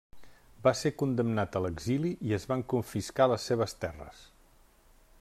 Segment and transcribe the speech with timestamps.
[0.67, 4.27] Va ser condemnat a l'exili i es van confiscar les seves terres.